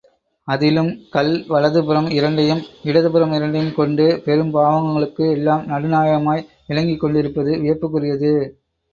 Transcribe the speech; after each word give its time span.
அதிலும் 0.47 0.89
கள் 1.09 1.29
வலதுபுறம் 1.47 2.07
இரண்டையும், 2.11 2.61
இடதுபுறம் 2.83 3.33
இரண்டையும் 3.33 3.75
கொண்டு, 3.75 4.05
பெரும் 4.25 4.49
பாவங்களுக்கு 4.55 5.25
எல்லாம் 5.31 5.63
நடுநாயகமாய் 5.65 6.43
விளங்கிக் 6.67 6.99
கொண்டிருப்பது 6.99 7.53
வியப்புக்குரியது. 7.61 8.33